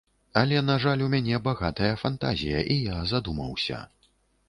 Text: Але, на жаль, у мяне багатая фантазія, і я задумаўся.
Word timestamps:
Але, 0.39 0.55
на 0.69 0.77
жаль, 0.85 1.03
у 1.09 1.09
мяне 1.15 1.41
багатая 1.49 1.91
фантазія, 2.07 2.65
і 2.75 2.81
я 2.89 2.99
задумаўся. 3.15 3.89